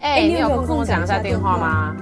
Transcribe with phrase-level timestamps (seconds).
[0.00, 1.94] 哎、欸，你有空跟我讲一下电话吗？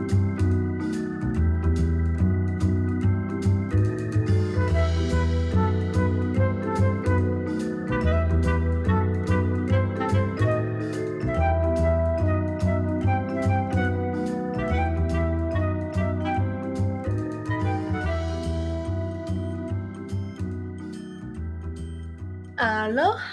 [22.59, 23.26] 哈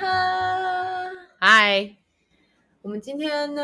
[2.94, 3.64] 们今天呢，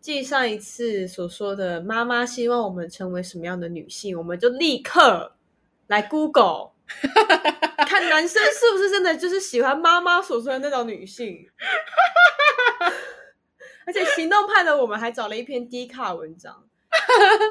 [0.00, 5.34] 继上一次所说的妈妈希望我们成为什么样的女性，我们就立刻
[5.88, 6.70] 来 Google
[7.86, 11.46] 看男生是不是真的就是喜欢妈妈所说的那种女性，
[13.84, 16.64] 而且行动派的我们还找了一篇低卡文章，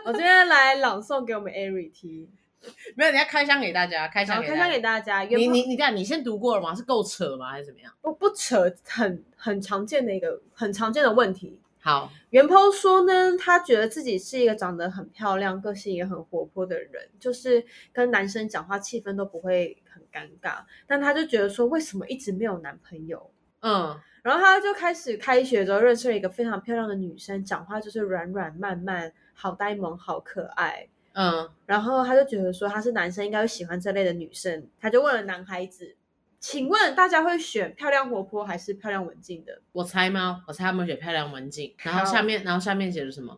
[0.05, 2.31] 我今天来朗诵给我们 Ari 听。
[2.95, 5.21] 没有，你要开箱给大家，开箱给大家，开箱给大家。
[5.21, 6.75] 你你你这样，你先读过了吗？
[6.75, 7.51] 是够扯吗？
[7.51, 7.93] 还是怎么样？
[8.01, 11.59] 不不扯，很很常见的一个很常见的问题。
[11.81, 20.57] 好，袁抛说呢，他觉得自己是一个长得很漂亮、个性也很活泼的人，就是跟男生讲话气氛都不会很尴尬。
[20.85, 23.31] 但他就觉得说，为什么一直没有男朋友？
[23.61, 30.89] 嗯，然后他就开始开学之后认识了一个非常漂亮的女生，讲话就是软软慢慢，好呆萌，好可爱。
[31.21, 34.69] 嗯，然后他就觉得说他是男生，应该会喜欢这类的女生。
[34.79, 35.97] 他就问了男孩子
[36.39, 40.45] ：“请问大家会选漂亮活泼还是漂亮文静的？”我猜吗？
[40.47, 41.75] 我猜他们选漂亮文静。
[41.83, 43.37] 然后下面，然后下面写的什么？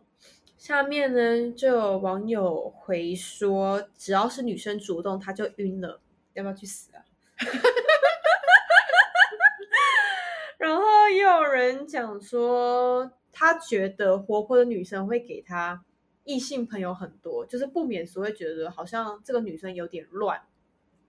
[0.56, 6.00] 下面呢，就有网友回说：“只要是女生主动，他就晕了，
[6.34, 7.02] 要不要去死啊？”
[10.56, 15.82] 然后也有人讲说，他觉得活泼的女生会给他。
[16.24, 20.40] 异性朋友很多，就是不免俗会觉得好像这个女生有点乱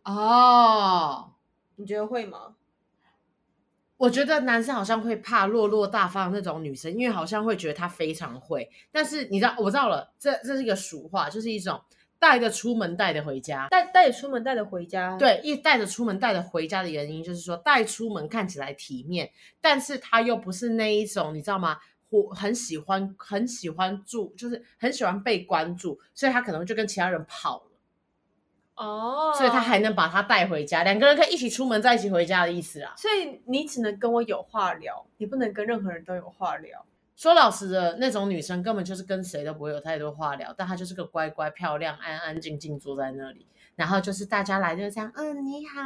[0.04, 1.34] 哦。
[1.76, 2.56] 你觉得会吗？
[3.98, 8.70] 我觉得男生好像会怕落落大方的那种女生，因为好像会觉得她非常会。
[8.92, 11.82] 但是你知道，我知道了，这这是一个俗话，就是一种
[12.20, 15.16] 带着出门带着回家，带带着出门带着回家。
[15.18, 19.32] 对，一带着出门带着回家的原因就是说，带出门看起来体面，
[19.62, 21.78] 但是他又不是那一种，你知道吗？
[22.14, 27.72] 我很喜欢，很喜欢住，就是很喜欢被关注，所以他可能就跟其他人跑了。
[28.76, 32.94] 哦，oh, 所以他还能把他带回家，两个人可以一起出门，在一起回家的意思啊。
[32.96, 36.86] 所以你只能跟我有话聊，你不能跟任何人都有话聊。
[37.16, 45.82] 说老实的，那种女生根本就是跟谁都不会有太多话聊，但她就是个乖乖、漂亮、安安静静坐在那里，然后就是大家来就这样，嗯，你好，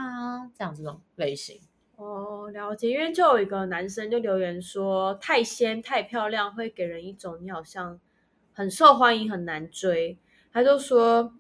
[0.58, 1.60] 这样这种类型。
[1.98, 2.90] 哦，了解。
[2.92, 8.00] 因为就有一个男生就留言说，太仙太漂亮会给人一种你好像
[8.54, 10.18] 很受欢迎很难追。
[10.52, 11.34] 他就说，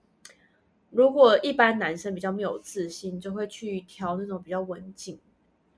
[0.89, 5.19] 如果一般男生比较没有自信，就会去挑那种比较文静，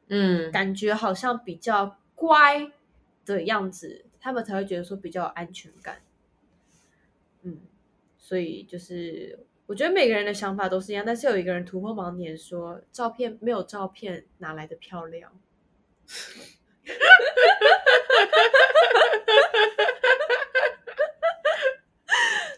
[0.07, 2.72] 嗯，感觉好像比较乖
[3.25, 6.01] 的样子，他们才会觉得说比较有安全感。
[7.41, 7.59] 嗯，
[8.18, 9.45] 所以就是。
[9.69, 15.31] 我觉得每个人的想法都是一样，但是有一个人突破盲点说，照片没有照片哪来的漂亮？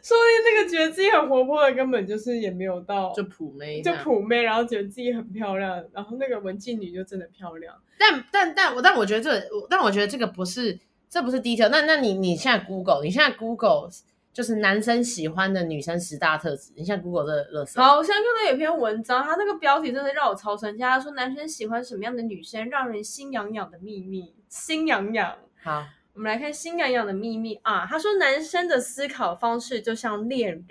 [0.01, 7.75] 说不定那个觉得自己很活泼的，根本就是也没有到就普妹，就普妹，然后觉得自己很漂亮，然后那个文静女就真的漂亮。
[7.99, 10.79] 但但但我但我觉得这个，但我觉得这个不是，
[11.09, 11.67] 这不是 detail。
[11.67, 13.89] 那那你你现在 Google，你现在 Google。
[14.33, 17.81] 就是男生喜欢的女生十大特质，你像 Google 这个乐色。
[17.81, 20.81] 好，我现在看到有篇文章，他那个标题真的让我超生气。
[20.81, 25.37] 他说男生喜欢什么样的女生，让人心痒痒的秘密，心痒痒。
[25.61, 27.85] 好，我们来看心痒痒的秘密啊。
[27.85, 30.65] 他说男生的思考方式就像猎人，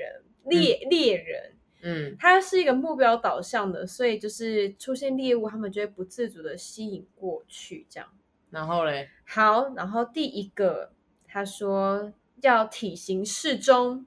[0.44, 8.08] 猎猎人，嗯，他是一个目标导向的，所以就是出现猎物，他们就会不自主的吸引过去，这样。
[8.48, 10.92] 然后嘞，好，然后第一个
[11.28, 12.10] 他说。
[12.42, 14.06] 要体型适中、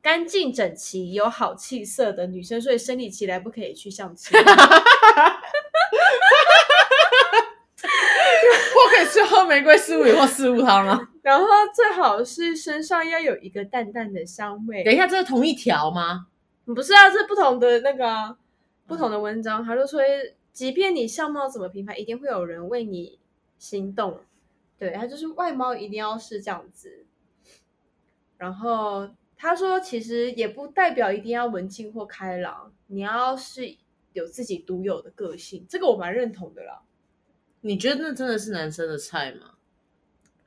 [0.00, 4.38] 干净整齐、有好气色的女生，所以生理期来不可以去相亲。
[8.78, 11.08] 我可以去喝玫瑰四物或四物汤吗？
[11.22, 14.82] 然后最好是身上要有一个淡淡的香味。
[14.84, 16.26] 等一下，这是同一条吗？
[16.64, 18.36] 不是啊，这是不同的那个、啊、
[18.86, 19.64] 不同的文章。
[19.64, 20.00] 他就说，
[20.52, 23.18] 即便你相貌怎么平凡，一定会有人为你
[23.58, 24.20] 心动。
[24.78, 27.04] 对，他就是外貌一定要是这样子。
[28.38, 33.76] 然后他说，其实也不代表一定要文静或开朗，你要是
[34.14, 36.80] 有自己独有的个性，这个我蛮认同的啦。
[37.60, 39.56] 你觉得那真的是男生的菜吗？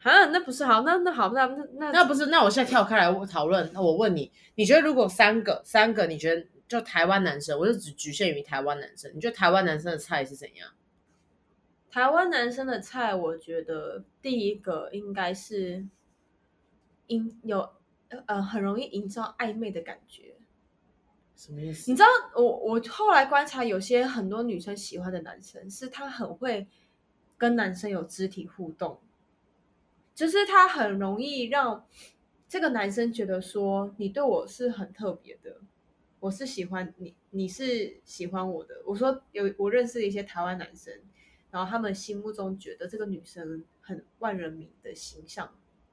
[0.04, 3.70] 啊，那不是好，那那好，那那那那不是，那我现在跳开来讨论。
[3.74, 10.70] 那我问你，你觉得如果三个三个，你觉得就台湾男生，我就只局限于台湾男生，你觉得台湾男生的菜是怎样？
[11.92, 15.86] 台湾男生的菜，我觉得第一个应该是
[17.08, 17.70] 应有
[18.28, 20.36] 呃很容易营造暧昧的感觉。
[21.36, 21.90] 什么意思？
[21.90, 26.68] 你知道我我后来观察，有些很多女生喜欢的男生，是他很会
[27.38, 29.00] 跟男生有肢体互动，
[30.14, 31.88] 就是他很容易让
[32.48, 35.62] 这个男生觉得说你对我是很特别的。
[36.20, 38.76] 我是喜欢你，你是喜欢我的。
[38.86, 40.94] 我说有我认识的一些台湾男生，
[41.50, 45.52] 然后他们心目中觉得这个女生很万人迷的形象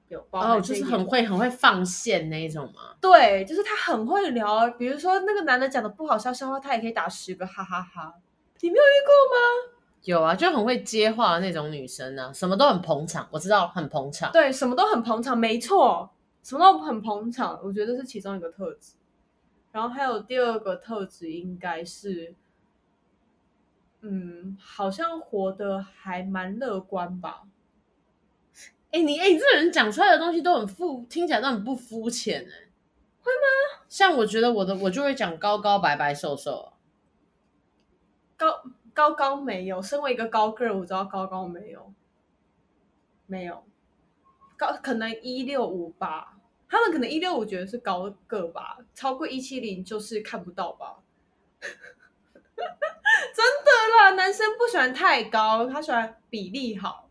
[0.09, 2.97] 有包就是很会很会放线那一种吗？
[3.01, 4.69] 对，就是他很会聊。
[4.71, 8.15] 比如说那个男的讲的不好笑笑话，他也可以打十个哈哈哈哈。
[8.61, 9.75] 你没有遇过吗？
[10.05, 13.29] 有啊，就很会接话的那种女生呢、啊，什么都很捧场。
[13.31, 16.11] 我知道很捧场，对，什么都很捧场，没错，
[16.43, 17.61] 什么都很捧场。
[17.63, 18.95] 我觉得是其中一个特质。
[19.71, 22.35] 然后还有第二个特质，应该是，
[24.01, 27.43] 嗯，好像活得还蛮乐观吧。
[28.91, 32.69] 哎，你哎，你这个人讲出来的东西都很肤，听起来都很不肤浅哎。
[33.21, 33.85] 会吗？
[33.89, 36.73] 像我觉得我的，我就会讲高高白白瘦瘦。
[38.37, 38.63] 高
[38.95, 41.93] 高高没有，身为一个高个儿，我知道高高没有，
[43.27, 43.65] 没有，
[44.57, 46.39] 高可能一六五吧。
[46.71, 50.99] 他们可能一六五觉得是高个吧，超过一七零就是看不到吧。
[51.61, 57.08] 真的啦，男生不喜欢太高，他喜欢比例好，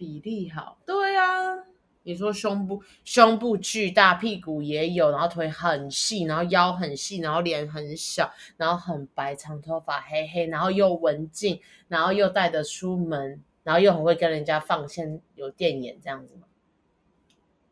[0.00, 0.78] 比例好。
[0.86, 1.64] 对呀、啊，
[2.04, 16.46] 你说胸部胸部巨大，屁股也有，然后腿很细，然后腰很细，然后脸很小，然后很白，长头发，黑黑，然后又文静，然后又带得出门，然后又很会跟人家放线，有电眼这样子吗？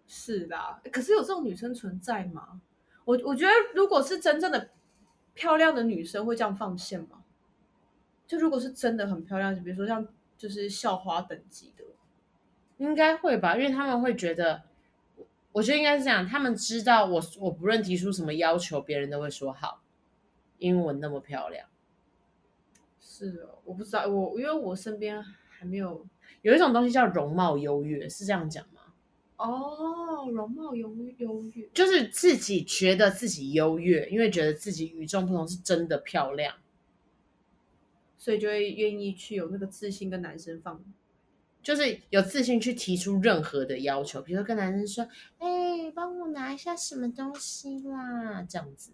[0.07, 0.57] 是的，
[0.93, 2.61] 可是有这种女生存在吗？
[3.07, 4.69] 我我觉得，如果是真正的
[5.33, 7.25] 漂亮的女生，会这样放线吗？
[8.27, 11.85] 就如果是真的很漂亮，就比如说像就是校花等级的，
[12.79, 13.57] 应该会吧？
[13.57, 14.63] 因为他们会觉得，
[15.53, 19.83] 我觉得应该是这样，他们知道我我不论提出什么要求，别人都会说好，
[20.59, 21.69] 因为我那么漂亮。
[23.01, 26.07] 是哦，我不知道，我因为我身边还没有
[26.43, 28.81] 有一种东西叫容貌优越，是这样讲吗？
[29.39, 36.57] 哦，容貌优优越，就是自己觉得自己优越，因为觉得自己与众不同，是真的漂亮，
[38.17, 40.85] 所以就会愿意去有那个自信跟男生放，
[41.69, 45.06] 就是有自信去提出任何的要求，比如说跟男生说
[45.37, 45.47] ：“哎、
[45.82, 48.93] 欸，帮我拿一下什么东西啦。”这样子。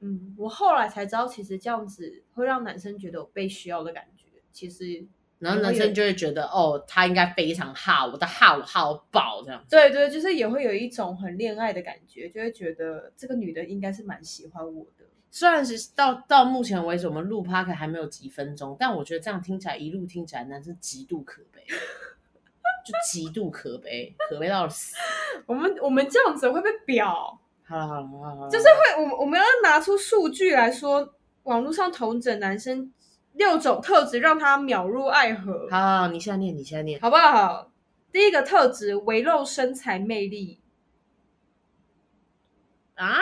[0.00, 5.06] 嗯，我后来才知道，其实这样子会让男生觉得有被需要的感觉，其实。
[5.40, 9.62] 然后男生就会觉得，哦，他应该非常好，我的好好宝这样。
[9.68, 15.04] 对对，就是也会有一种很恋爱的感觉，就会觉得这个女的应该是蛮喜欢我的。
[15.36, 21.62] 虽然是到到目前为止，我们录 Podcast 还没有几分钟，但我觉得这样听起来，一路听起来，男生极度可悲，
[22.86, 24.96] 就极度可悲，可悲到死。
[25.44, 27.38] 我们我们这样子会被表。
[27.66, 31.12] 好了好了好了，就是会，我们我们要拿出数据来说，
[31.42, 32.90] 网络上同整男生。
[33.34, 35.68] 六种特质让他秒入爱河。
[35.70, 37.70] 好，好，好，你现在念，你现在念，好不好？
[38.10, 40.62] 第一个特质，微露身材魅力
[42.94, 43.18] 啊，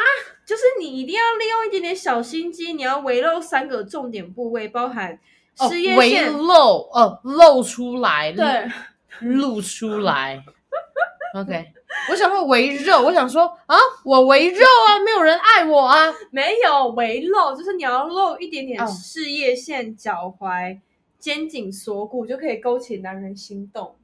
[0.47, 5.19] 就是你一定要利用一点点小心机，你要围露三个重点部位，包含
[5.69, 6.55] 事业线，哦、露
[6.93, 8.71] 哦，露出来，对，
[9.21, 10.45] 露出来。
[11.35, 11.73] OK，
[12.11, 20.79] 我想说围肉，我想说啊，我围肉啊，没有人爱我啊，没有围露，就是你要露一点点事业线、脚踝、
[21.19, 23.97] 肩颈、锁骨，就可以勾起男人心动。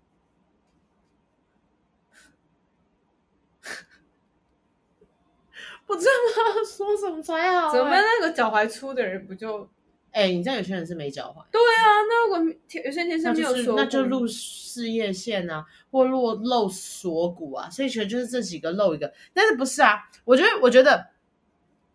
[5.91, 9.69] 不知道说什么才好、欸，怎么那个脚踝粗的人不就？
[10.13, 11.45] 哎、欸，你知道有些人是没脚踝？
[11.51, 19.13] 对啊，那如果有些天生没有锁骨，那就露事业线啊，或露露锁骨啊，所以全就是这几个露一个。
[19.33, 19.99] 但是不是啊？
[20.25, 21.09] 我觉得，我觉得，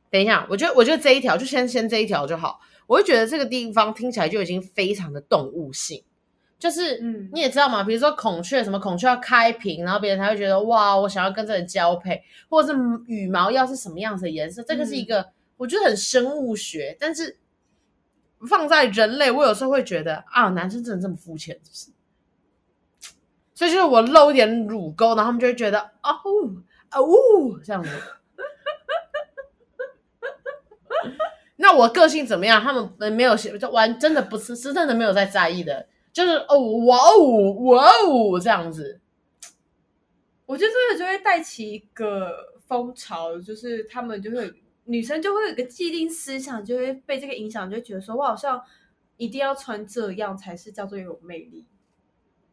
[0.10, 2.60] 等一下，我觉得，我觉得这一条就先先这一条就好。
[2.88, 6.04] 我就觉得这个地方听起来就已经非常的动物性，
[6.57, 17.38] 就是，嗯，你也知道嘛，比如说孔雀，什么孔雀要开屏，然后别人才会觉得哇，我想要跟这个人交配，或者是羽毛要是什么样子的颜色，这个是一个、嗯、我觉得很生物学，但是。
[18.50, 21.89] 放在人类，我有时候会觉得啊，男生真的这么肤浅，是不是？
[23.55, 26.12] 所以就是我露一点乳沟，然后他们就会觉得哦
[26.91, 27.89] 哦这样子。
[31.55, 32.62] 那我个性怎么样？
[32.62, 39.00] 他们没有就玩，真的不是是真的没有在在意的，就是哦哇哦哇哦这样子。
[40.45, 44.51] 我觉得这个就会带起一个风潮，就是他们就会。
[44.88, 48.62] 女生就会有一个既定思想，就会被这个影响，就会觉得说，我好像
[49.17, 51.65] 一定要穿这样才是叫做有魅力。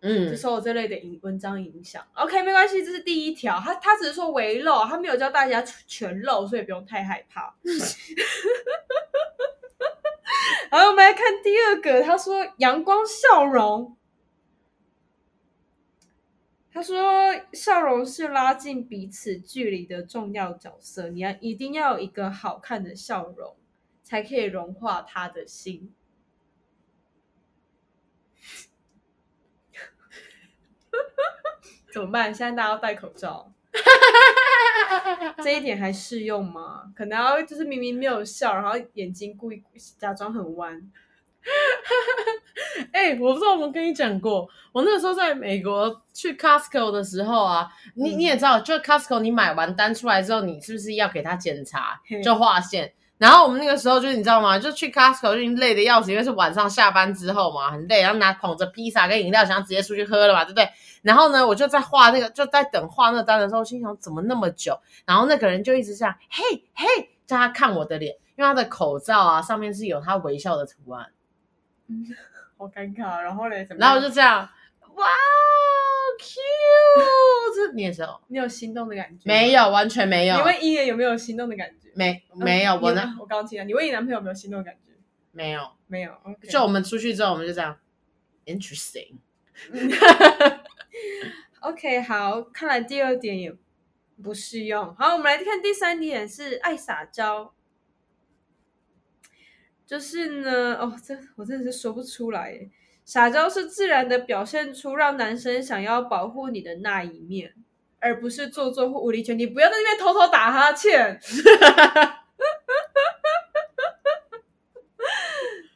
[0.01, 2.03] 嗯，就受这类的影文章影响。
[2.15, 3.61] OK，没关系，这是第一条。
[3.61, 7.55] 他他只是说围露，他没有教大家全露，所以不用太害怕。
[10.71, 12.03] 好，我们来看第二个。
[12.03, 13.97] 他说阳光笑容。
[16.75, 21.09] 他说笑容是拉近彼此距离的重要角色。
[21.09, 23.55] 你要一定要有一个好看的笑容，
[24.03, 25.95] 才可以融化他的心。
[31.93, 32.35] 怎么办？
[32.35, 33.53] 现在大家要戴口罩，
[35.43, 36.83] 这一点还适用吗？
[36.95, 39.63] 可能要就是明明没有笑，然后眼睛故意
[39.99, 40.81] 假装很弯。
[42.93, 52.93] 哎、欸，我不知道我们跟你讲过，我那个时候在美国去 Costco 的时候啊，你你也知道，就 Costco 你买完单出来之后，你是不是要给他检查，就划线？
[53.23, 54.59] 然后我们那个时候就是你知道吗？
[54.59, 60.69] 就去 Costco 就已经累得要死，因为是晚上下班之后嘛，很累，然后拿捧着披萨跟饮料，想要直接出去喝了嘛，对不对？
[61.03, 64.77] 然后呢，我就在画那个，就在等画那个单的时候，心想怎么那么久？
[65.07, 71.07] 然后那个人就一直这样，嘿嘿，叫他看我的脸，因为他的口罩啊上面是有他微笑的图案，
[71.87, 72.05] 嗯，
[72.59, 73.21] 好尴尬。
[73.21, 74.49] 然后嘞，然后我就这样，
[74.97, 75.07] 哇
[76.19, 79.29] ，cute，你也是哦，你有心动的感觉？
[79.29, 80.37] 没有，完全没有。
[80.37, 81.82] 你问伊人有没有心动的感觉？
[81.95, 82.75] 没，没有。
[82.77, 83.17] 我呢？
[83.21, 84.93] 我刚刚听了，你问你男朋友有没有心动的感觉？
[85.33, 86.13] 没有，没有。
[86.25, 86.51] Okay.
[86.51, 87.79] 就我们出去之后，我们就这样
[88.47, 89.17] ，interesting。
[91.61, 93.55] OK，好，看来第二点也
[94.23, 94.95] 不适用。
[94.97, 97.55] 好，我们来看第三点，是爱撒娇。
[99.87, 102.71] 就是呢，哦，这我真的是说不出来。
[103.05, 107.55] 撒娇是自然的表现出让男生想要保护你的那一面，
[108.03, 109.37] 而不是做作或无理取闹。
[109.37, 111.19] 你不要在那边偷偷打哈欠。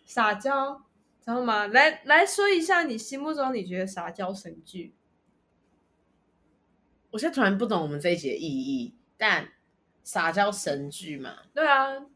[0.04, 0.82] 撒娇。
[1.20, 1.66] 知道吗？
[1.66, 4.94] 来来说一下你心目中你觉得撒娇神剧。
[7.10, 9.48] 我现在突然不懂我们这一集的意义，但
[10.04, 11.38] 撒娇神剧嘛？
[11.52, 12.06] 对啊。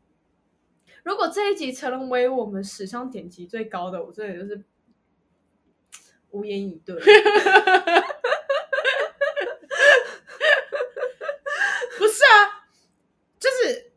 [1.02, 4.64] 如果这一集成为我们史上点击最高的，我真的就是
[6.30, 6.94] 无言以对。
[11.98, 12.62] 不是啊，
[13.40, 13.90] 就是。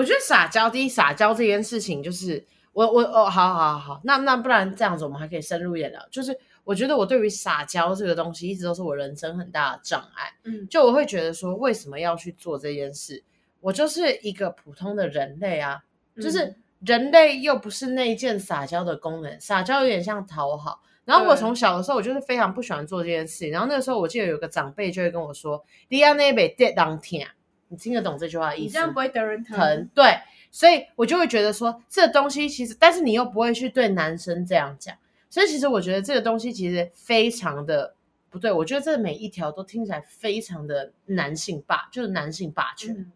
[0.00, 2.42] 我觉得撒娇，第一撒娇这件事情，就是
[2.72, 6.00] 我我哦，好好好好，那那不然这样子，我们还可以深入一点聊。
[6.10, 10.32] 就是我觉得我对于撒娇这个东西，一直都是我人生很大的障碍。
[10.44, 13.22] 嗯，就我会觉得说，为什么要去做这件事？
[13.60, 15.82] 我就是一个普通的人类啊，
[16.16, 20.80] 就是人类又不是那一件撒娇的功能，撒娇有点像讨好。
[21.04, 23.50] 然后我从小的时候，我就是非常不喜欢做这件事。
[23.50, 27.28] 然后那个时候，我记得有个长辈就会跟我说：“你要那边跌当天。”
[27.72, 28.64] 你听得懂这句话的意思？
[28.64, 29.56] 你这样不会得人疼。
[29.56, 30.18] 疼，对，
[30.50, 34.96] 所以我就会觉得说，这个东西其实，但是你又不会去对男生这样讲，
[35.30, 37.94] 所以其实我觉得这个东西其实非常的
[38.28, 38.50] 不对。
[38.50, 43.12] 我觉得这每一条都听起来非常的男性霸，就是男性霸权，嗯、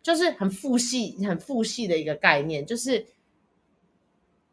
[0.00, 3.04] 就是很父系、很父系的一个概念，就是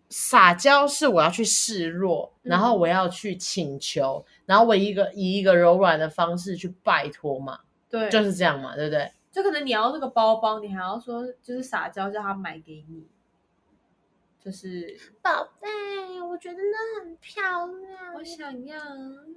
[0.10, 7.60] 撒娇是我要去示弱，然后我要去请求，嗯、然后我一个以一个柔软的方式去拜托嘛。
[7.92, 9.12] 对，就是这样嘛，对不对？
[9.32, 13.08] 就可能你要这个包包，你还要说就是撒娇叫他买给你，
[14.44, 18.78] 就是宝贝，我觉得那很漂亮，我想要。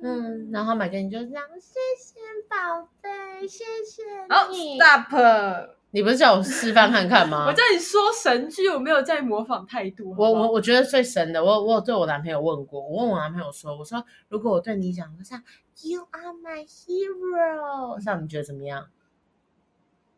[0.03, 5.84] 嗯，然后他买给你就这样，谢谢宝贝，谢谢好，Stop！
[5.95, 7.47] 你不是叫我示范看看吗？
[7.49, 10.13] 我叫你说神剧，我没有在模仿态度。
[10.19, 15.41] 我我我觉得最神的，我我有对我男朋友问过，我问我男朋友说，我说如果我对你讲，我说。
[15.83, 18.01] You are my hero。
[18.01, 18.89] 像你觉得怎么样？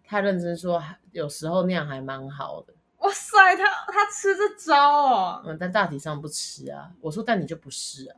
[0.05, 2.75] 他认真说，有时候那样还蛮好的。
[2.99, 5.43] 哇塞，他他吃这招哦。
[5.47, 6.93] 嗯，但大体上不吃啊。
[7.01, 8.17] 我说，但你就不是啊。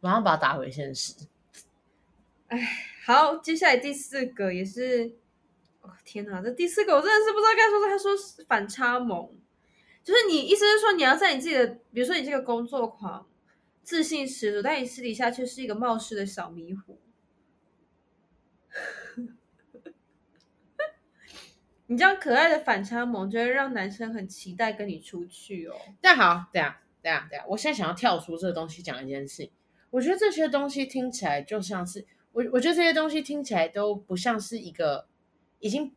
[0.00, 1.14] 马上把他打回现实。
[2.48, 2.58] 哎，
[3.06, 5.14] 好，接下来第四个也是，
[5.80, 7.86] 哦天哪，这第四个我真的是不知道该说。
[7.86, 8.10] 他说
[8.46, 9.30] 反差萌，
[10.02, 13.26] 就是你意思是说你要在你自己的，比如说你这个工作狂。
[13.82, 17.00] 自信十足，但你私底下却是一个冒失的小迷糊。
[21.86, 25.74] 你这样可爱的反差萌，就会让男生很期待跟你出去哦。
[26.00, 29.50] 但好，等下，等下，等下，我现在想要跳出这个东西讲一件事。
[29.88, 35.08] 我觉得这些东西听起来就像是我，我觉得这些东西听起来都不像是一个
[35.60, 35.92] 已经，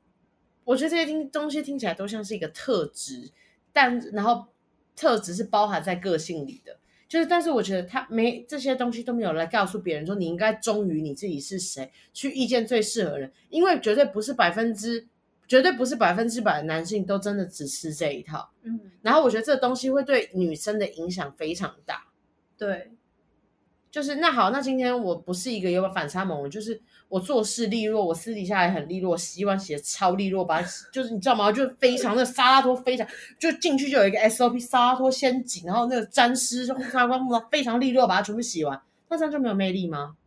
[0.64, 3.32] 我觉得这些听东西听起来都像是一个特质，
[3.72, 4.48] 但然后
[4.96, 6.78] 特质是包含在个性里的。
[7.08, 15.08] 就是，但是我觉得他没这些东西都没有来告诉别人说，你应该忠于你自己是谁，去遇见最适合的人，因为绝对不是百分之
[15.48, 18.50] 绝对不是百分之百的男性都真的只吃这一套。
[18.64, 22.08] 嗯，然后我觉得这个东西会对女生的影响非常大。
[22.58, 22.94] 对，
[23.92, 26.82] 就是那好，那今天我不是一个有反差萌，就是
[27.14, 30.60] 我做事利落，我私底下也很利落，洗碗洗的超利落，把
[30.92, 31.52] 就是你知道吗？
[31.52, 40.18] 就非常的沙拉托，非常就进去就有一个 SOP，沙拉托先紧，然后那个沾湿就擦光，非常利落，把它全部洗完，那这样就没有魅力吗？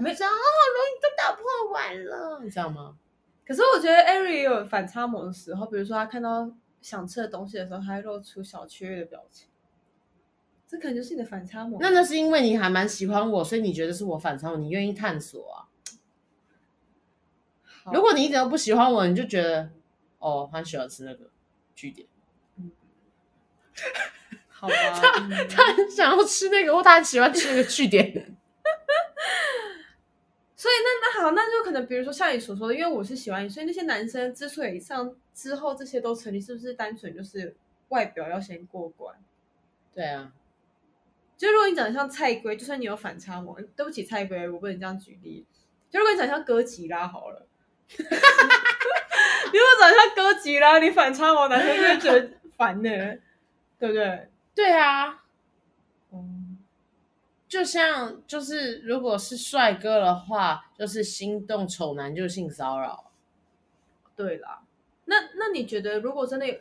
[0.00, 0.42] 没想到，好
[0.74, 2.96] 容易就打破碗了，你知道吗？
[3.46, 9.46] 可是我觉得 Ari 也有反差萌的时候，比如说他看到想吃的东西的时候，他会露出小雀跃的表情。
[10.74, 11.78] 这可能就是你的反差萌。
[11.80, 15.70] 那那是因为你还蛮喜欢我，所以你觉得是我反差萌，你愿意探索啊。
[17.92, 19.70] 如果你一点都不喜欢我，你就觉得
[20.18, 21.30] 哦，很喜欢吃那个
[21.76, 22.08] 据点。
[22.56, 22.72] 嗯，
[24.48, 28.04] 好吧， 他、嗯、他很想要吃那个，或他很喜欢吃那个据点。
[30.56, 37.54] 所以那那好，那就可能比如说像你所说的，因为我是喜欢你，所以那些男生之所以上之后这些都成立，是不是单纯就是
[37.90, 39.14] 外表要先过关？
[39.94, 40.32] 对啊。
[41.36, 45.44] 就如果你长得像蔡龟，就算你有反差萌，对不起蔡龟，我不能这样举例。
[45.90, 47.46] 就如果你长得像哥吉拉好了，
[47.88, 52.90] 你如果长得像哥吉拉，你反差萌男生就会觉得烦呢，
[53.78, 54.28] 对不对？
[54.54, 55.24] 对啊，
[56.12, 56.58] 嗯，
[57.48, 63.10] 就像就是如果是帅哥的话，就是心动丑男就性骚扰。
[64.16, 64.62] 对啦，
[65.06, 66.54] 那那你觉得如果真的有？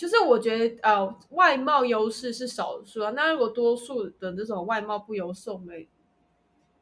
[0.00, 3.10] 就是我觉得，呃，外貌优势是少数啊。
[3.10, 5.86] 那如果多数的这种外貌不优势，我们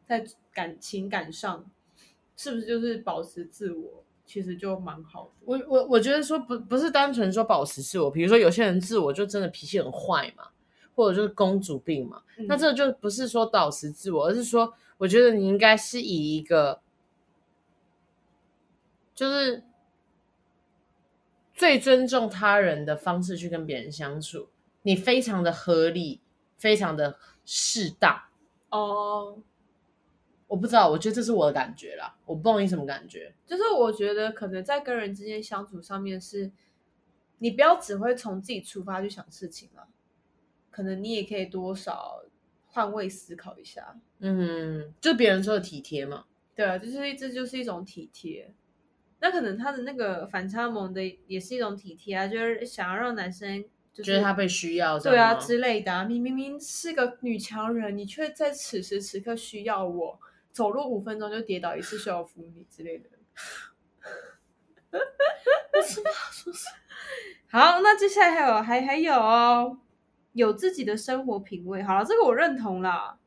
[0.07, 1.69] 在感情感上，
[2.37, 5.31] 是不是就是保持自我，其实就蛮好的。
[5.47, 10.51] 我我我觉得说不不是单纯说保持自我，比如说有些人自我就真的脾气很坏嘛，
[10.95, 16.81] 或者就是公主病嘛，嗯、那这就不是说保持自我，而是说，我觉得你应该是以一个，
[19.13, 19.65] 就是。
[21.59, 24.49] 最尊重他人的方式去跟别人相处，
[24.83, 26.21] 你非常的合理，
[26.57, 28.17] 非常的适当
[28.69, 29.35] 哦。
[29.35, 29.39] Oh,
[30.47, 33.35] 我不知道，我觉得这是我的感觉啦，我不懂你什么感觉。
[33.45, 36.53] 就是我觉得可能在跟人之间相处上面是，
[37.39, 39.89] 你不要只会从自己出发去想事情了，
[40.71, 42.23] 可能你也可以多少
[42.69, 43.99] 换位思考一下。
[44.21, 46.27] 嗯，就别人说的体贴嘛。
[46.55, 48.55] 对啊，就是这就是一种体贴。
[49.21, 56.05] 那可能他的那个反差萌的也是一种体贴啊，就是想要让男生觉得他被需要，对啊之类的啊。
[56.05, 60.21] 你明明是个女强人，你却在此时此刻需要我，
[60.53, 63.11] 走路五分钟就跌倒一次需要扶你之类的。
[64.93, 66.77] 我知道说什么。
[67.51, 69.79] 好，那接下来还有还还有哦，
[70.33, 71.83] 有自己的生活品味。
[71.83, 73.19] 好了，这个我认同啦，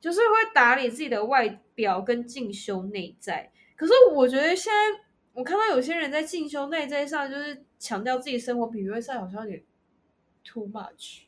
[0.00, 3.50] 就是会打理自己的外表跟进修内在。
[3.76, 9.62] 可是我觉得现在我看到有些人在进修内在上，就是强调自己生活品味上好像有点
[10.44, 11.22] too much。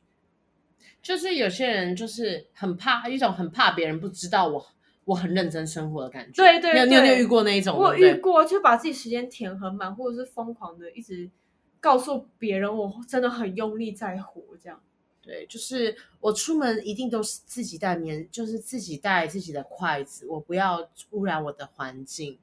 [1.03, 4.67] 就是有些人就是很怕一种很怕别人不知道我
[5.05, 6.43] 我很认真生活的感觉。
[6.43, 7.77] 对对对，你有你有遇过那一种？
[7.77, 11.31] 我有遇过，就把自己时间填很满，或者是疯狂的一直
[11.79, 14.81] 告诉别人我真的很用力在活这样。
[15.27, 22.39] 对，就是我出门一定都是自己带棉，就是自己带自己的筷子，我不要污染我的环境。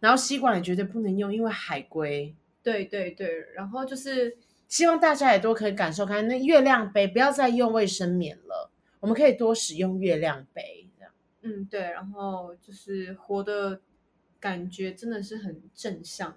[0.00, 2.34] 然后吸管也绝对不能用，因为海龟。
[2.60, 8.68] 对对对，然后就是希望大家也都可以感受看那月亮杯，不要再用卫生棉了，
[8.98, 10.88] 我们可以多使用月亮杯。
[10.98, 13.80] 这样，嗯，对，然后就是活的
[14.40, 16.34] 感觉真的是很正向，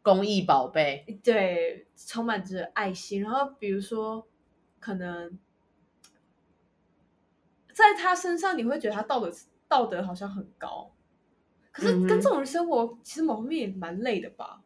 [0.00, 3.20] 公益宝贝，对，充满着爱心。
[3.20, 4.26] 然后比如说。
[4.84, 5.38] 可能
[7.72, 9.32] 在他身上，你会觉得他道德
[9.66, 10.92] 道德好像很高，
[11.72, 14.62] 可是跟这种人生活，其实某方面也蛮累的吧？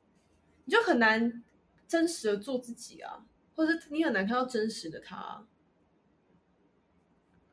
[0.64, 1.44] 你就很难
[1.87, 5.46] 真实的做自己啊，或者你很难看到真实的他。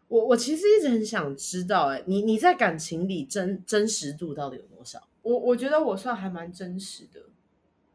[0.08, 5.08] 我我其实一直很想知道，哎，你你在感情里真真实度到底有多少？
[5.22, 7.30] 我我觉得我算还蛮真实的，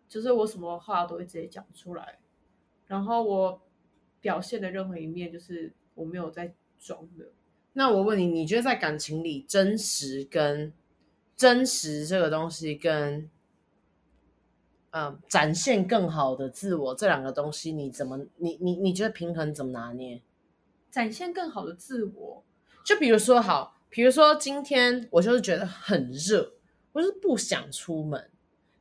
[0.08, 2.20] 就是我什么话都会直接讲出来，
[2.86, 3.62] 然后我。
[4.20, 7.26] 表现的任何一面，就是我没有在装的。
[7.72, 10.72] 那我问你，你觉得在感情里，真实跟
[11.36, 13.30] 真实这个东西跟，跟
[14.90, 20.20] 嗯展现更好的自我这两个东西，你怎么你你你觉得平衡怎么拿捏？
[20.90, 22.44] 展现更好的自我，
[22.84, 26.54] 就比如说好，比如说今天我就是觉得很热，
[26.92, 28.28] 我就是不想出门，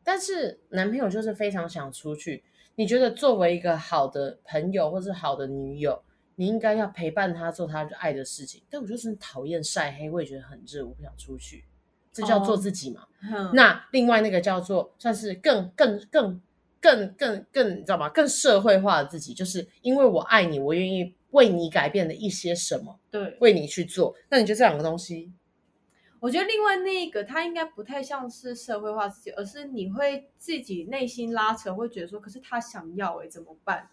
[0.03, 2.43] 但是男朋友就是非常想出去。
[2.79, 6.01] 你觉得作为一个好的朋友或是好的女友，
[6.35, 8.63] 你应该要陪伴他做他爱的事情。
[8.69, 11.65] 但我就是讨厌晒黑，我也觉得很热，我不想出去。
[12.13, 13.01] 这叫做自己嘛。
[13.33, 16.41] 哦、那另外那个叫做算是更更更
[16.79, 18.07] 更更更你知道吗？
[18.07, 24.15] 更社会化的自己，就是因为我爱你，我愿意为你改变的一些什么，对，为你去做。
[24.29, 25.33] 那你觉得这两个东西？
[26.19, 33.89] 我觉得另外那一个，他应该不太像是社会化自己，而是你会自己内心拉扯，会觉得说，可是他想要哎，怎么办？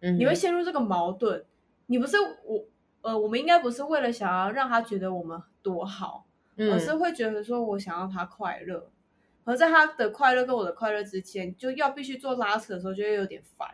[0.00, 1.44] 嗯，你会陷入这个矛盾。
[1.86, 2.64] 你不是我，
[3.02, 8.90] 呃，我们应该不是为了想要让他觉得我们多好，嗯，而是会觉得说我想要他快乐，
[9.44, 13.68] 而在他的快乐跟我的快乐之间，就要必须做拉扯的时候，就会有点烦。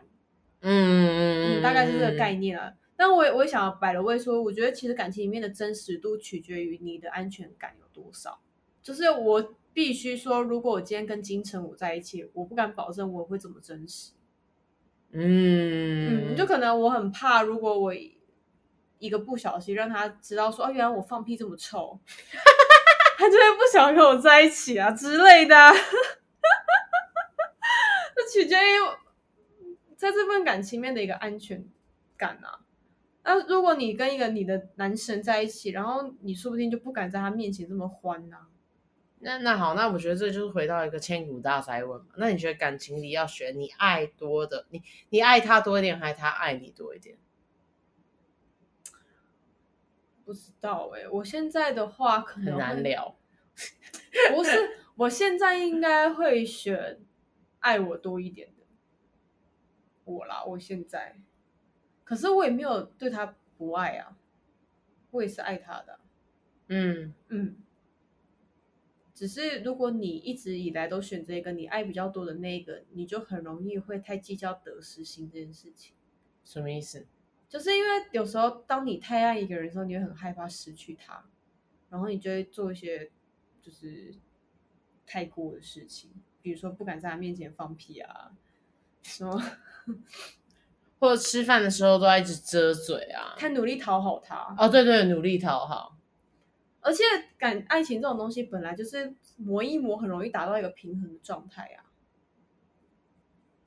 [0.61, 2.73] 嗯嗯，大概是这个概念啊。
[3.01, 8.39] 但我也我也想要摆了位说，我觉得其实感情里面的真实度取决于你的安全感有多少。
[8.83, 14.11] 就是我必须说，如果我今天跟金城武在一起，我不敢保证我会怎么真实。
[15.13, 17.91] 嗯嗯，就可能我很怕，如果我
[18.99, 21.99] 一个不小心让他知道说，哦，原来我放屁这么臭，
[23.17, 25.55] 他就会不想跟我在一起啊之类的。
[28.15, 28.77] 这取决于
[29.97, 31.67] 在这份感情面的一个安全
[32.15, 32.59] 感啊。
[33.23, 38.47] 那如果你跟一个你的男神在一起，然后你说不定就不敢在他面前这么欢呐、啊？
[39.19, 42.07] 那那好，那我觉得这就是回到一个千古大哉问嘛。
[42.17, 47.15] 那你觉得感情里要选你爱多的，你你爱他多一点，还是他爱你多一点？
[50.25, 53.15] 不知道哎、欸，我现在的话可能很难聊。
[54.33, 56.99] 不是，我现在应该会选
[57.59, 58.63] 爱我多一点的
[60.05, 60.43] 我啦。
[60.43, 61.21] 我现在。
[62.11, 64.17] 可是我也没有对他不爱啊，
[65.11, 65.97] 我也是爱他的。
[66.67, 67.55] 嗯嗯，
[69.13, 75.95] 只是如果你一直以来都选择一个你爱比较多的那个，你就很容易会太计较得失心这件事情。
[76.43, 77.07] 什么意思？
[77.47, 81.23] 就是因为有时候当你太爱一个人的时候，你会很害怕失去他，
[81.89, 83.09] 然后你就会做一些
[83.61, 84.13] 就是
[85.05, 88.35] 太过的事情，比如说不敢在他面前放屁啊，
[89.01, 89.41] 什么。
[91.01, 95.97] 或者吃饭的时候都在一直遮嘴啊，他努力讨好他哦，对对，努力讨好。
[96.79, 97.03] 而且
[97.39, 101.89] 感爱情这种东西本来就是磨一磨，很容易达到一个平衡的状态啊。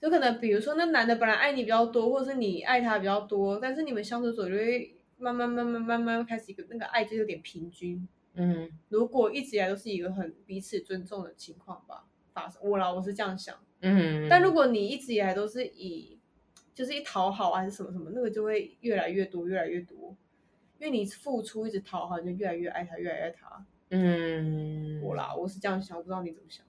[0.01, 8.07] 就可能比如说那男的本来爱你比较多，或者是你爱他比较多，但是你们相处久就会慢慢慢慢慢慢开始一个那个爱就有点平均。
[8.35, 13.57] 嗯，如果一直以来都是一个很彼此尊重的情况吧，发生我啦，我是这样想。
[13.81, 16.14] 嗯，但如果你一直以来都是以
[16.75, 20.17] 就是一讨好还是什么什么，那个就会越来越多，越来越多。
[20.79, 23.65] 因为你付出一直讨好，你就越来越爱他，越来越爱他。
[23.91, 26.67] 嗯，我啦，我是这样想，我不知道你怎么想。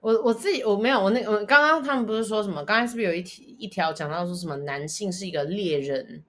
[0.00, 2.64] 我我自己我没有，我那我刚刚他们不是说什么？
[2.64, 6.24] 刚才是不是有一题一条讲到说什么男性是一个猎人，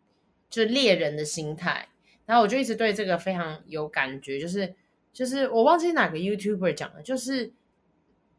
[0.48, 1.90] 就是猎人的心态。
[2.28, 4.76] 然后我就一直对这个非常有感觉，就是
[5.12, 7.52] 就是我忘记哪个 YouTuber 讲的，就是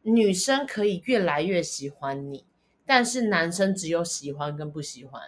[0.02, 2.44] 女生可以越来越喜欢你。
[2.86, 5.22] 但是男生只有喜欢跟不喜欢，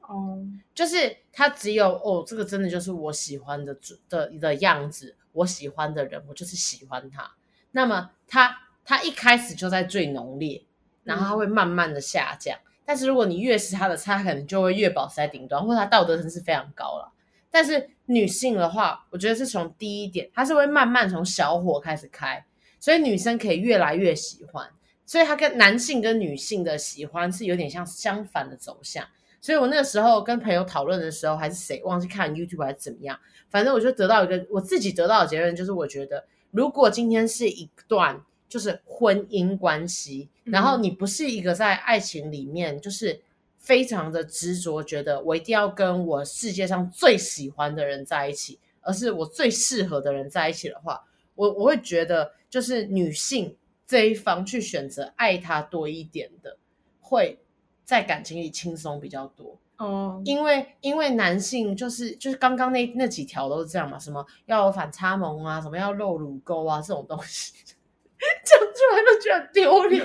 [0.00, 0.38] 哦、oh.，
[0.74, 3.76] 就是他只有哦，这个真的就是我喜欢的
[4.08, 7.30] 的的样子，我喜欢的人，我就是喜欢他。
[7.70, 10.64] 那么他他一开始就在最浓烈，
[11.04, 12.56] 然后他会慢慢的下降。
[12.58, 17.12] 嗯、但是如果你越是他的菜，他可能就会越保持在顶端，或者他道德层次非常高了。
[17.50, 22.44] 但是女性的话，我觉得是从第一点，她是会慢慢从小火开始开，
[22.80, 24.70] 所以女生可以越来越喜欢。
[25.04, 29.06] 所以他跟男性跟女性的喜欢是有点像相反的走向。
[29.40, 33.18] 所以我那个时候跟朋友讨论的时候，还是谁忘记看 YouTube 还是怎么样，
[33.50, 43.20] 反正我就得到一个我自己得到的结论，就是我觉得如果今天是一段就是婚姻关系，然后你不是一个在爱情里面就是
[43.58, 51.02] 非常的执着，觉得我一定要跟我世界上最喜欢的人在一起，而是我最适合的人在一起的话，
[51.34, 53.56] 我我会觉得就是女性。
[53.92, 56.56] 这一方去选择爱他多一点的，
[56.98, 57.38] 会
[57.84, 60.14] 在感情里轻松比较多哦。
[60.16, 60.22] Oh.
[60.24, 67.52] 因为因为男性就是就是刚刚那那几条都是这样嘛，什么要有反差萌啊，什么要露乳沟啊，这种东西
[68.46, 70.02] 讲出来都觉得丢脸。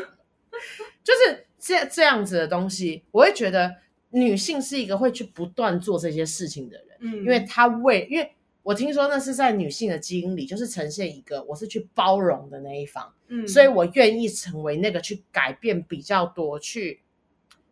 [1.01, 3.73] 就是这这样子的东西，我会觉得
[4.09, 8.33] 女性是一个会去不断做这些事情的人，嗯，因为她为因为。
[8.67, 16.99] 我听说那是在女性的基因里，就是呈现一个我是去包容的那一方，嗯，所以我愿意成为那个去改变比较多，去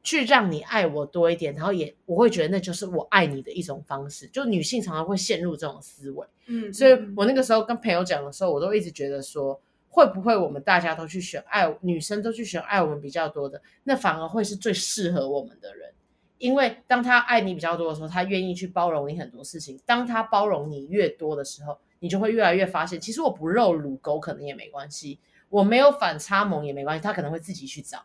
[0.01, 4.25] 去让你爱我多一点，然后也我会觉得那就是我爱你的一种方式。
[4.27, 15.91] 就女性常常会陷入这种思维，嗯，所以我那个时候跟朋友讲的时候，我都一直觉得说，会不会我们大家都去选爱，女生都去选爱我们比较多的，那反而会是最适合我们的人。
[16.37, 19.79] 因为当他爱你比较多的时候，他愿意去包容你很多事情。
[19.85, 25.19] 当他包容你越多的时候，你就会越来越发现，其实我不露乳沟可能也没关系，
[25.49, 28.03] 我没有反差萌也没关系，他可能会自己去找。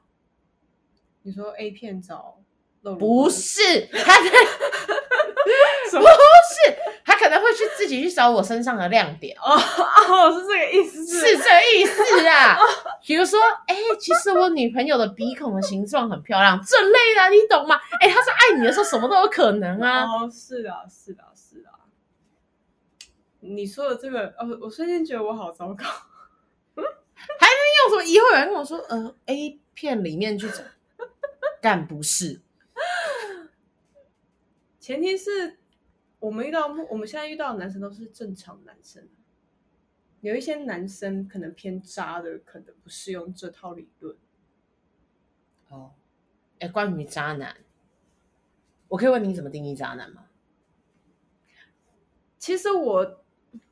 [1.22, 2.38] 你说 A 片找
[2.82, 3.06] 露乳沟？
[3.06, 4.30] 不是，他在
[5.98, 9.36] 不是，他可能会去自己去找我身上的亮点。
[9.38, 12.58] 哦哦，是这个意思是，这个意思啊。
[13.04, 17.80] 比如说，哎、欸，其实我女朋友的鼻孔的形状很漂亮，这类的、啊、你懂吗？
[18.00, 20.04] 哎、欸，他是爱你的时候，什么都有可能啊。
[20.04, 21.70] 哦，是的，是的，是的。
[23.40, 25.84] 你说的这个，哦，我瞬间觉得我好糟糕。
[27.38, 28.02] 还能用什么？
[28.04, 30.62] 以后有人跟我说，呃，A 片里面去找，
[31.60, 32.40] 但不是？
[34.78, 35.59] 前提是
[36.20, 39.08] 我们遇到，我们现在遇到的男生都是正常男生。
[40.20, 44.16] 有一些男生可能偏渣的，可能不适用这套理论。
[45.70, 45.92] 哦，
[46.58, 47.56] 哎，关于渣男，
[48.88, 50.26] 我可以问你怎么定义渣男吗？
[52.38, 53.16] 其实我。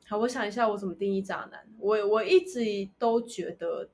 [0.07, 1.67] 好，我想一下，我怎么定义渣男？
[1.77, 2.61] 我我一直
[2.97, 3.87] 都觉得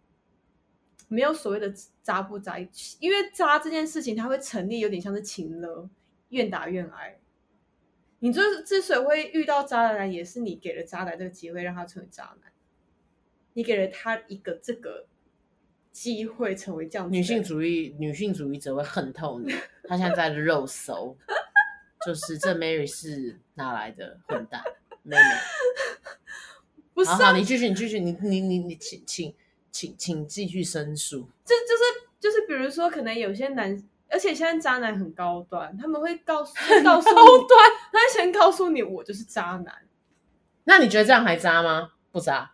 [1.10, 1.70] 没有所谓的
[2.02, 2.58] 渣不渣，
[3.02, 5.90] 因为渣这件事情，它会成立，有点像是情了，
[6.30, 7.20] 愿打愿挨。
[8.20, 12.52] 你之之所以会遇到渣男，也是你给了渣男这个机会，让他成为渣男，
[13.54, 15.08] 你给了他一个这个
[15.92, 17.12] 机会成为这样。
[17.12, 21.16] 女性主义女性主义者会恨透你，他现在在肉搜，
[22.06, 24.64] 就是这 Mary 是哪来的混蛋
[25.04, 25.24] 妹妹？
[26.94, 29.36] 不是、啊，好，好，你继续，你继续，你你你你，请请
[29.70, 31.28] 请请继续申诉。
[31.44, 31.84] 就就是
[32.20, 33.78] 就是，比如说，可能有些男，
[34.10, 37.60] 而且现在渣男很高端，他们会告诉告诉你，高端，
[37.92, 39.74] 他会先告诉你，我就是渣男。
[40.64, 41.94] 那你觉得这样还渣吗？
[42.12, 42.52] 不渣。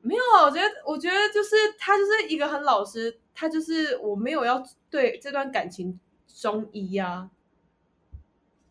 [0.00, 7.30] 没有啊，我觉得，我觉得就是他就是一个很老实，他就是我没有要对这段感情忠一呀。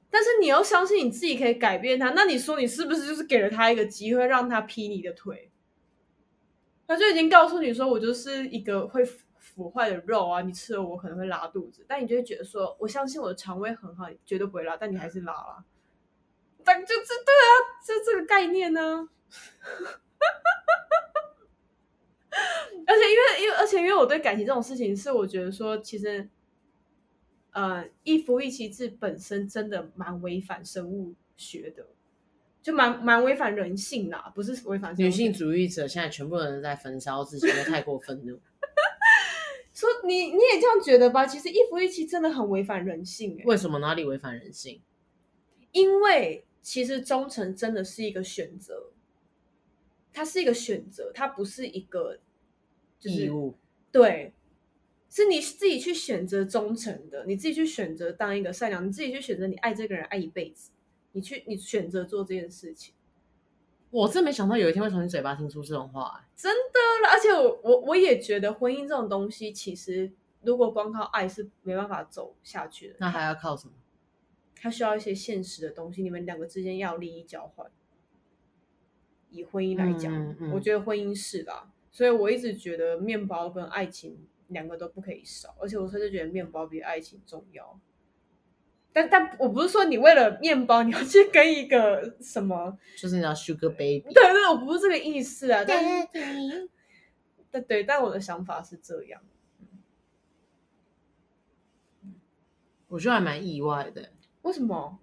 [0.09, 5.49] 但是你要相信你自己可以改变他，那你说你是不是就是给了他一个机会，让他劈你的腿？
[6.85, 9.01] 他就已经告诉你说，我就是一个会
[9.53, 11.85] 腐坏的肉啊，你吃了我可能会拉肚子。
[11.87, 15.63] 但你就会觉得说，我相信我的肠胃很好，绝对不会拉，但你还是拉了。
[16.63, 17.51] 但就这对啊，
[17.85, 19.09] 就这个概念呢。
[22.87, 26.29] 而且因为因为而且因为我对感情这种事情，是我觉得说其实。
[27.53, 31.85] 呃，一夫一妻制本身真的蛮违反生物学的，
[32.61, 38.39] 就蛮蛮违反人性啦，不是违反女性主义者现在全部人在焚烧自己，都太过愤怒。
[39.81, 41.25] 说你你也这样觉得吧？
[41.25, 43.43] 其实一夫一妻真的很违反人性欸。
[43.45, 44.79] 为什么哪里违反人性？
[45.71, 48.91] 因为其实忠诚真的是一个选择，
[50.13, 52.19] 它是一个选择，它不是一个
[52.99, 53.55] 就是、义务。
[53.91, 54.33] 对。
[55.13, 60.71] 是你自己去选择忠诚的，你自己去选择当一个善良，你自己去选择你爱这个人爱一辈子，
[61.11, 62.93] 你去你选择做这件事情。
[63.91, 66.79] 我真没想到有一天会从你嘴巴听出这种话，欸，真的。
[67.11, 72.95] 而且我我我也觉得婚姻这种东西，其实如果光靠爱是没办法走下去的。
[72.99, 73.73] 那还要靠什么？
[74.55, 77.69] 它需要一些现实的东西，你们两个之间要利益交换。
[79.29, 84.27] 以婚姻来讲，嗯嗯，我觉得婚姻是的，所以我一直觉得面包跟爱情。
[84.51, 87.79] 两个都不可以少，而且我甚至觉得面包比爱情重要。
[88.93, 94.01] 但但我不是说你为了面包你要去跟一个什么，就是你要 sugar baby。
[94.13, 95.63] 对对，我不是这个意思啊。
[95.67, 96.67] 但对
[97.51, 99.21] 对对，但我的想法是这样。
[102.87, 104.11] 我觉得还蛮意外的。
[104.41, 104.99] 为什么？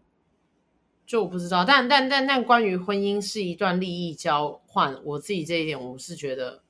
[1.06, 1.64] 就我不知道。
[1.64, 6.62] 但但但但关于婚姻是一段利益交换，我自己这一点我是觉得，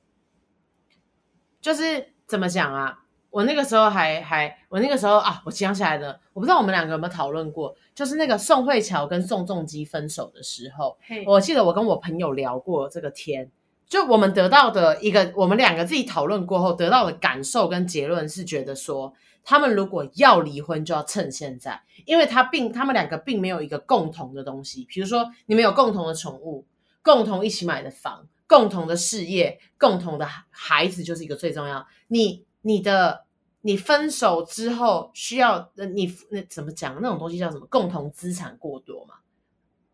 [1.59, 2.13] 就是。
[2.29, 3.07] 怎么讲啊？
[3.31, 13.51] 我那个时候还还，我那个时候啊，我想起来的，我不知道我们两个有没有讨论过，就是那个宋慧乔跟宋仲基分手的时候.我记得我跟我朋友聊过这个天，
[13.87, 19.13] 就我们得到的一个，我们两个自己讨论过后得到的感受跟结论是觉得说，
[19.43, 26.65] 他们如果要离婚就要趁现在，因为他并他们两个并没有一个共同的东西，比如说你们有共同的宠物，
[27.03, 28.27] 共同一起买的房。
[28.49, 31.85] 共同的事业，共同的孩子就是一个最重要。
[32.07, 33.25] 你你的
[33.61, 36.95] 你分手之后需要你那怎么讲？
[37.01, 37.65] 那种东西叫什么？
[37.65, 39.15] 共同资产过多嘛？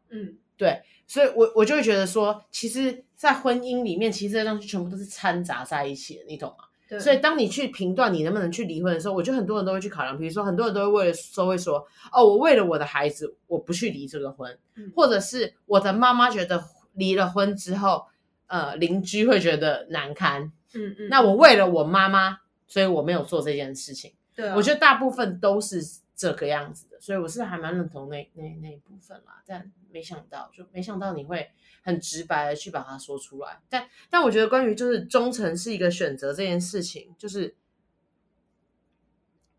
[0.10, 0.82] 嗯，对。
[1.08, 6.66] 所以我我就会觉得说，其实，在婚姻里面，其实这些东西全部都是掺杂在一起的，你懂吗？
[6.90, 7.00] 对。
[7.00, 10.18] 所以当你去评断你能不能去离婚的时候，我觉得很多人都会去考量。
[10.18, 11.78] 比如说，很多人都会为了说会说，
[12.12, 16.62] 哦，我为了我的孩子，我不去离这个婚，嗯，或者是我的妈妈觉得
[16.94, 18.08] 离了婚之后。
[18.48, 20.44] 呃，邻居会觉得难堪，
[20.76, 24.14] 嗯嗯，那我为了我妈妈，所以我没有做这件事情。
[24.36, 25.82] 对啊，我觉得大部分都是
[26.16, 29.42] 这个样子的，所以我是还蛮认同那那那一部分啦。
[29.46, 31.52] 但没想到，就没想到你会
[31.84, 33.62] 很直白的去把它说出来。
[33.70, 37.56] 但但我觉得关于就是忠诚是一个选择这件事情，就是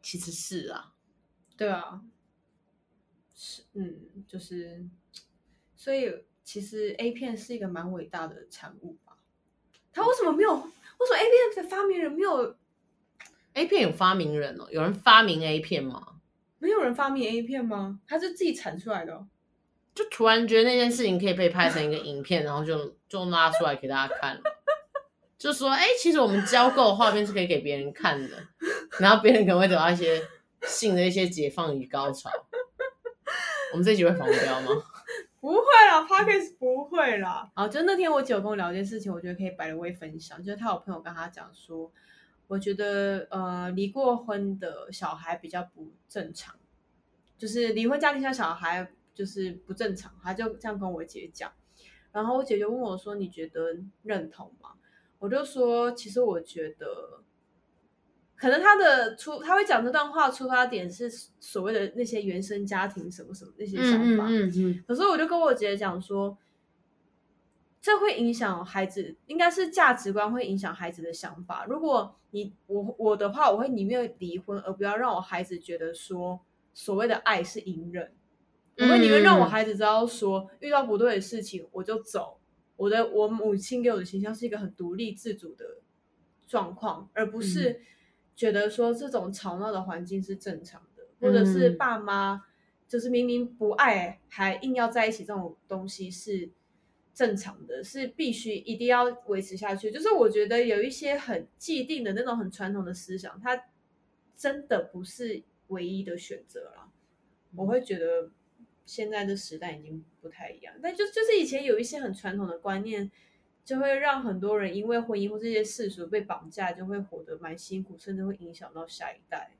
[0.02, 0.92] 其实是啊，
[1.56, 2.02] 对啊，
[3.34, 4.86] 是嗯，就是
[5.74, 9.16] 所以其实 A 片是一个蛮伟大的产物吧？
[9.92, 10.54] 他为什么没有？
[10.54, 12.56] 为什么 A 片的发明人没有
[13.56, 14.68] ？A 片有发明人哦？
[14.70, 16.18] 有人发明 A 片吗？
[16.58, 17.98] 没有人发明 A 片吗？
[18.06, 19.26] 他是自己产出来的，哦，
[19.94, 24.38] 就突然觉得那件事情可以被拍成一个影片，然后就就拉出来给大家看，
[25.38, 28.36] 就说哎，其实我们交够画面是可以给别人看的，
[29.00, 30.22] 然后别人可能会得到一些
[30.66, 32.28] 性的一些解放与高潮。
[33.72, 34.82] 我们这集会黄标吗？
[35.40, 37.50] 不会啦 Podcast 不会啦。
[37.54, 41.90] 啊，就那天我姐有跟我聊一件事情，我觉得可以摆了位分享，就是她有朋友跟她讲说。
[42.48, 46.54] 我觉得，呃，离过婚的小孩比较不正常，
[47.36, 51.52] 就是离婚家庭下小孩就是不正常，他就这样跟我姐讲，
[52.12, 54.74] 然后我姐就问我说：“你觉得认同吗？”
[55.18, 57.24] 我就说：“其实我觉得，
[58.36, 66.38] 可能他的出他会讲这段话出发点是所谓的那些原生家庭什么什么那些想法，嗯嗯嗯，可是我就跟我姐讲说。”
[67.86, 71.64] 这会影响孩子，应该是价值观会影响孩子的想法。
[71.66, 76.40] 如果你我我的话，我会宁愿离婚，而不要让我孩子觉得说
[76.74, 78.12] 所谓的爱是隐忍。
[78.78, 82.40] 我会宁愿让我孩子知道说，遇到不对的事情我就走。
[82.74, 85.76] 我的我母亲给我的形象是一个很独立自主的
[86.48, 87.82] 状况，而不是
[88.34, 92.42] 觉得说这种吵闹的环境是正常的，或者是爸妈
[92.88, 96.50] 就是明明不爱还硬要在一起这种东西是。
[97.16, 103.58] 正常的是必须一定要维持下去，就是我觉得有一些很既定的那种很传统的思想，它
[104.36, 106.92] 真的不是唯一的选择了。
[107.54, 108.30] 我会觉得
[108.84, 113.10] 现在的时代已经不太一样，但就就是以前有一些很传统的观念，
[113.64, 119.56] 就会让很多人因为婚姻或这些世俗被绑架，就会活得蛮辛苦，甚至会影响到下一代。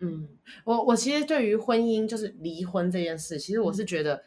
[0.00, 0.28] 嗯，
[0.64, 4.24] 我我其实对于婚姻就是离婚这件事，其实我是觉得。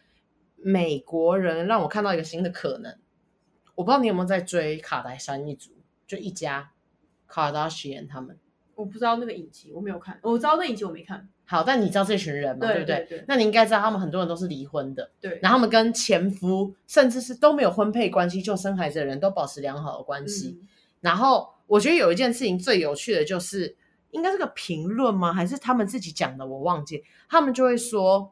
[0.63, 2.95] 嗯美国人让我看到一个新的可能，
[3.75, 5.71] 我不知道你有没有在追卡戴珊一族，
[6.05, 6.71] 就一家
[7.27, 8.37] 卡达西安他们。
[8.75, 10.19] 我不知道那个影集，我没有看。
[10.21, 11.27] 我知道那影集我没看。
[11.45, 12.65] 好，但你知道这群人吗？
[12.65, 12.95] 对，对不对？
[13.09, 15.11] 对对，那你应该知道他们很多人都是离婚的。
[15.19, 15.39] 对。
[15.41, 20.59] 然后他们跟前夫，甚至是都没有婚配关系就生孩子的人都保持良好的关系。
[20.61, 20.67] 嗯。
[21.01, 23.75] 然后我觉得有一件事情最有趣的就是，
[24.11, 25.33] 应该是个评论吗？
[25.33, 26.45] 还是他们自己讲的？
[26.45, 27.03] 我忘记。
[27.27, 28.31] 他们就会说。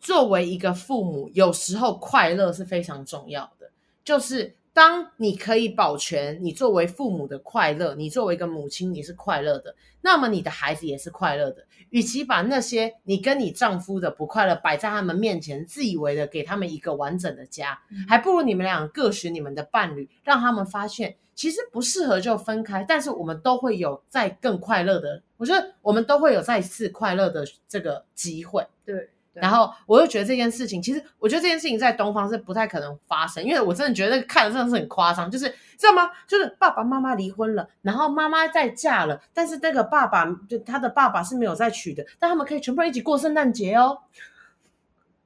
[0.00, 3.70] 作为一个父母，有时候快乐是非常重要的。
[4.04, 11.66] 就是当你可以保全你作为父母的快乐，你作为一个母亲你是快乐的，那么你的孩子也是快乐的。
[11.90, 25.22] 与其把那些你跟你丈夫的不快乐摆在他们面前，自以为的给他们一个完整的家，还不如你们俩各寻你们的伴侣，让他们发现其实不适合就分开，但是我们都会有再更快乐的。
[25.38, 28.66] 我觉得我们都会有再次快乐的这个机会。
[28.84, 29.10] 对。
[29.40, 36.10] 然后我又觉得这件事情，其实我觉得这件事情在东方是不太可能发生，因为我真的觉得看的真的是很夸张，就是知道吗？
[36.26, 43.98] 就是爸爸妈妈离婚了，然后妈妈再嫁了，但是那个爸爸就他的爸爸是没有再娶的，但他们可以全部人一起过圣诞节哦。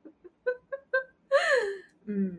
[2.04, 2.38] 嗯，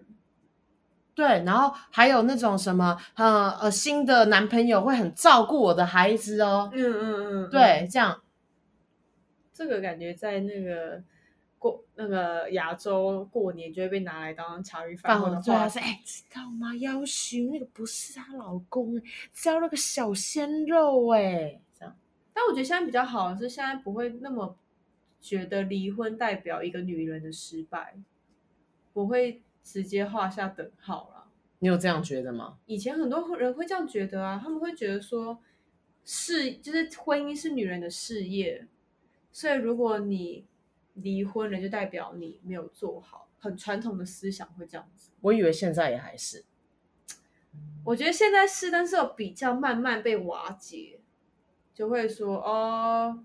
[1.15, 6.69] 对，然后还有那种什么呃呃新的男朋友会很照顾我的孩子哦。
[6.73, 8.21] 嗯嗯嗯，嗯，对，这样，
[9.53, 11.01] 这个感觉在那个。
[11.63, 15.79] 过那个亚洲过年就会被拿来当茶余饭后的话题。
[15.79, 16.75] 哎，知道吗？
[16.75, 21.95] 要求那个不是她老公，只要那个小鲜肉哎，这样。
[22.33, 24.57] 但我觉得现在比较好的是，现在不会那么
[25.21, 27.95] 觉得离婚代表一个女人的失败，
[28.91, 31.31] 不会直接画下等号了。
[31.59, 32.57] 你有这样觉得吗？
[32.65, 35.39] 以前很多人会这样觉得啊，他们会觉得说，
[36.03, 38.67] 是就是婚姻是女人的事业，
[39.31, 40.45] 所以如果你。
[40.93, 45.09] 离婚了就代表你没有做好，很传统的思想会这样子。
[45.21, 46.45] 我以为现在也还是，
[47.83, 50.99] 我觉得现在是，但是有比较慢慢被瓦解，
[51.73, 53.23] 就会说哦，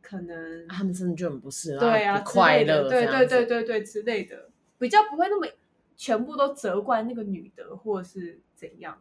[0.00, 5.46] 可能他们真的就很不是对啊，快乐，对对对对对之类的，比较不会那么
[5.96, 9.00] 全部都责怪那个女的或者是怎样。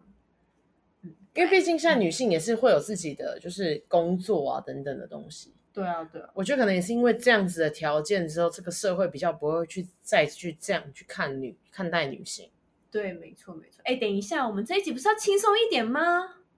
[1.02, 5.54] 嗯，因为毕竟现在女性也是会有自己的就是工作啊等等的东西。
[5.80, 12.50] 对啊，对啊，我觉得可能也是因为这样子的条件之后，这个社会比较不会去再去这样去看女看待女性。
[12.92, 13.82] 对，没错没错。
[13.86, 16.02] 哎，等一下，我们这一集不是要轻松一点吗？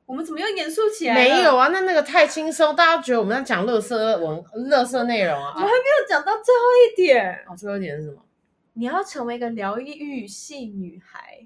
[0.08, 1.14] 我们怎么又严肃起来？
[1.14, 5.52] 没有啊，那那个太轻松，大家觉得我们在讲乐色文、乐色内容啊。
[5.54, 7.46] 我还没有讲到最后一点。
[7.48, 8.26] 哦，最后一点是什么？
[8.74, 11.46] 你要成为一个疗愈系女孩，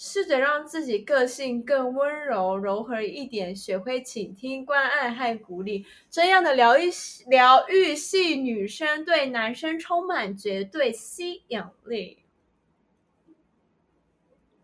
[0.00, 5.84] 试着让自己个性更温柔、柔和一点，学会倾听、关爱和鼓励。
[6.08, 6.88] 这样的疗愈
[7.26, 12.18] 疗愈系女生对男生充满绝对吸引力。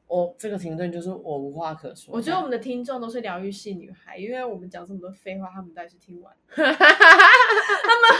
[0.06, 2.14] 我、哦、这个停顿就是我无话可说。
[2.14, 6.76] 我觉得我们的听众都是疗愈系女孩，因为我们讲这么多废话，他们倒是听完， 他们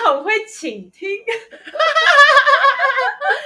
[0.05, 1.09] 很会倾听。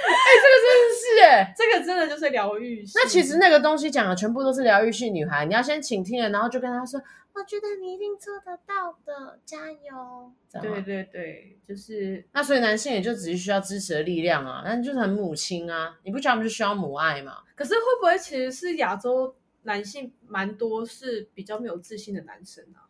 [0.07, 2.93] 哎、欸，这个真的是哎，这个真的就是疗愈系。
[2.95, 7.01] 那其实那个东西讲的全部都是疗愈系女孩，你要先倾听了，然后就跟她说
[7.33, 10.31] ：“我觉得你一定做得到的，加油。”
[10.61, 17.37] 对对对，就是那所以男性也就只是需要支持的力量啊，那就是很母亲啊，你不觉得他们就需要母爱吗？
[17.55, 22.87] 可是会不会其实是亚洲男性蛮多是比较没有自信的男生啊？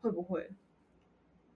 [0.00, 0.50] 会不会？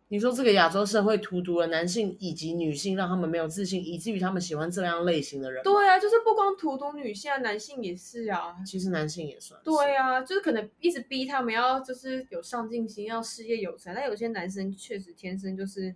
[0.09, 5.62] 你说这个亚洲社会荼毒了男性以及女性，让他们没有自信，以至于他们喜欢这样类型的人。
[5.64, 8.55] 对啊，就是不光荼毒女性啊，男性也是啊。
[8.66, 9.59] 其实男性也算。
[9.64, 13.94] 对啊，就是可能一直逼他们要就是有上进心，要事业有成。
[13.94, 15.94] 但有些男生确实天生就是，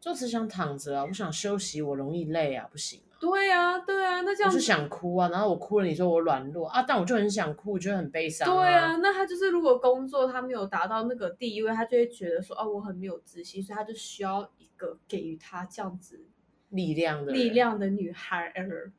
[0.00, 3.00] 就只想躺着啊，我想休息，我容易累啊，不行。
[3.24, 8.54] 对啊，对啊，那这样子我就想哭啊，然后我哭了，你说我软弱啊，但我就很想哭，我觉得很悲伤啊。
[8.54, 16.26] 对啊，那他就是如果工作他没有达到那个地位，他就会觉得说，哦，我很没有自信，所以他就需要一个给予他这样子
[16.68, 18.92] 力量的力量的女孩儿。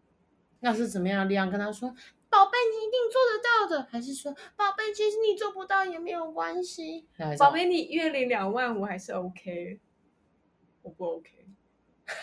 [0.62, 1.48] 那是怎么样的力量？
[1.48, 1.88] 跟他说，
[2.28, 7.06] 宝贝，你一定做得到的，还是说，宝贝，其实你做不到也没有关系。
[7.38, 9.80] 宝贝，你月领两万，五还是 OK，
[10.82, 11.30] 我不 OK。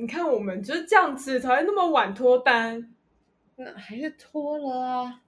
[0.00, 2.94] 你看，我们就是这样子才会那么晚脱单，
[3.56, 5.22] 那还是脱了啊。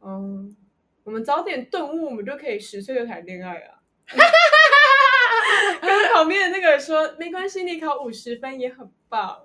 [0.00, 0.56] 嗯，
[1.02, 3.80] 我们早点顿悟，我们就可以十岁就谈恋爱啊。
[5.82, 9.42] 跟旁边的那个说，没关系，你考五十分也很棒。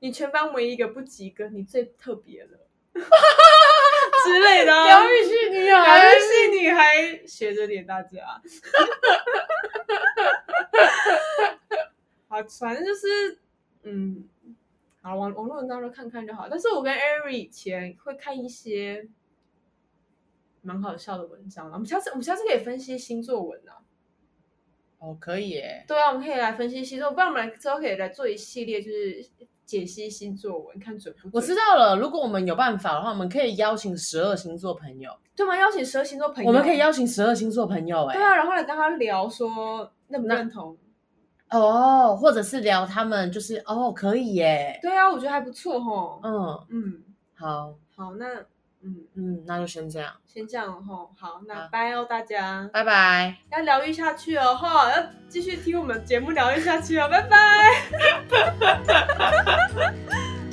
[0.00, 2.50] 你全班唯一一个不及格，你最特别了
[2.92, 4.84] 之类的。
[4.84, 8.18] 疗愈系女孩，疗愈系女孩，学着点大家。
[12.28, 13.38] 好，反正就是。
[13.84, 14.24] 嗯，
[15.02, 16.48] 好，网网络文章就看看就好。
[16.48, 19.08] 但是我跟 Ari 以前会看一些
[20.62, 21.70] 蛮好笑的文章。
[21.70, 23.84] 我们下次我们下次可以分析星座文啊。
[24.98, 25.84] 哦，可以耶。
[25.86, 29.22] 对啊，我们可以来分析星座，不然我们来之后可以来做一系列，就是
[29.66, 31.32] 解析星座文，看准不准。
[31.34, 35.14] 我知道了，如果我们有办法的话，我们可以邀请十二星座朋友。
[35.36, 35.54] 对吗？
[35.58, 38.14] 邀请十二星座朋友，我们可以邀请十二星座朋友，哎。
[38.14, 40.74] 对啊，然后来跟他聊说认不认同。
[41.58, 44.78] 哦，或者是聊他们，就是哦，可以耶。
[44.82, 46.20] 对啊，我觉得还不错吼。
[46.22, 47.02] 嗯嗯，
[47.36, 48.26] 好，好，那
[48.82, 51.08] 嗯嗯，那就先这样，先这样哈。
[51.18, 53.36] 好，那拜哦，大家，拜拜。
[53.50, 57.36] 要疗愈下去哦，哈，要继续听我们节目疗愈下去哦，拜拜。